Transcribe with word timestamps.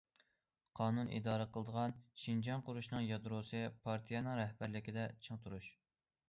قانۇن 0.77 1.11
ئىدارە 1.17 1.45
قىلىدىغان 1.57 1.93
شىنجاڭ 2.23 2.63
قۇرۇشنىڭ 2.71 3.05
يادروسى 3.09 3.61
پارتىيەنىڭ 3.85 4.41
رەھبەرلىكىدە 4.41 5.05
چىڭ 5.29 5.45
تۇرۇش. 5.47 5.71